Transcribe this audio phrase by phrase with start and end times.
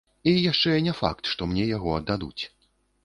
[0.29, 2.43] І яшчэ не факт, што мне яго дадуць.